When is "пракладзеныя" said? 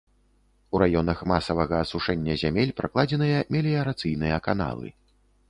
2.81-3.45